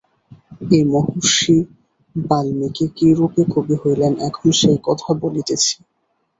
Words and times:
এই 0.71 0.83
মহর্ষি 0.85 1.57
বাল্মীকি 2.15 2.85
কিরূপে 2.97 3.43
কবি 3.53 3.75
হইলেন 3.81 4.13
এখন 4.27 4.47
সেই 4.59 4.77
কথা 4.87 5.09
বলিতেছি। 5.21 5.73